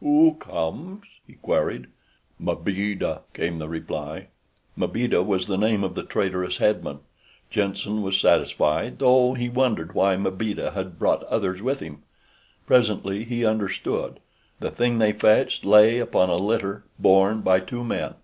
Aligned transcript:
"Who 0.00 0.34
comes?" 0.38 1.06
he 1.26 1.32
queried. 1.32 1.88
"Mbeeda," 2.38 3.22
came 3.34 3.58
the 3.58 3.68
reply. 3.68 4.28
Mbeeda 4.76 5.24
was 5.26 5.48
the 5.48 5.58
name 5.58 5.82
of 5.82 5.96
the 5.96 6.04
traitorous 6.04 6.58
head 6.58 6.84
man. 6.84 7.00
Jenssen 7.50 8.00
was 8.02 8.16
satisfied, 8.20 9.00
though 9.00 9.34
he 9.34 9.48
wondered 9.48 9.96
why 9.96 10.14
Mbeeda 10.16 10.70
had 10.72 11.00
brought 11.00 11.24
others 11.24 11.62
with 11.62 11.80
him. 11.80 12.04
Presently 12.64 13.24
he 13.24 13.44
understood. 13.44 14.20
The 14.60 14.70
thing 14.70 14.98
they 14.98 15.12
fetched 15.12 15.64
lay 15.64 15.98
upon 15.98 16.30
a 16.30 16.36
litter 16.36 16.84
borne 17.00 17.40
by 17.40 17.58
two 17.58 17.82
men. 17.82 18.14